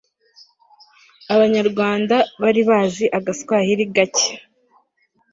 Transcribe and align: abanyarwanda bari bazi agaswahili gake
abanyarwanda 1.33 2.15
bari 2.41 2.61
bazi 2.69 3.05
agaswahili 3.17 3.83
gake 3.95 4.29